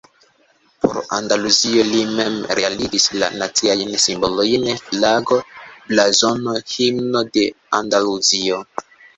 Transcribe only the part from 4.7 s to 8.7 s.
flago, blazono, himno de Andaluzio.